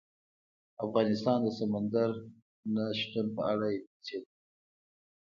[0.85, 2.09] افغانستان د سمندر
[2.75, 4.43] نه شتون په اړه علمي څېړنې لري.